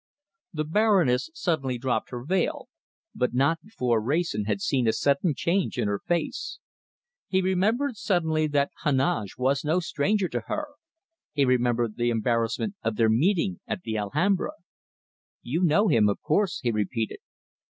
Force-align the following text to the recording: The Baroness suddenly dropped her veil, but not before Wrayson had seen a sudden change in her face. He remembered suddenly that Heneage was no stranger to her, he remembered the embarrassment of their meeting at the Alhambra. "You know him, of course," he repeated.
The 0.51 0.63
Baroness 0.63 1.29
suddenly 1.35 1.77
dropped 1.77 2.09
her 2.09 2.23
veil, 2.23 2.69
but 3.13 3.35
not 3.35 3.61
before 3.61 4.01
Wrayson 4.01 4.45
had 4.45 4.59
seen 4.59 4.87
a 4.87 4.93
sudden 4.93 5.35
change 5.35 5.77
in 5.77 5.87
her 5.87 5.99
face. 5.99 6.57
He 7.27 7.39
remembered 7.39 7.97
suddenly 7.97 8.47
that 8.47 8.71
Heneage 8.83 9.37
was 9.37 9.63
no 9.63 9.79
stranger 9.79 10.27
to 10.29 10.45
her, 10.47 10.69
he 11.33 11.45
remembered 11.45 11.97
the 11.97 12.09
embarrassment 12.09 12.73
of 12.81 12.95
their 12.95 13.09
meeting 13.09 13.59
at 13.67 13.83
the 13.83 13.95
Alhambra. 13.95 14.53
"You 15.43 15.61
know 15.61 15.87
him, 15.87 16.09
of 16.09 16.19
course," 16.23 16.61
he 16.61 16.71
repeated. 16.71 17.19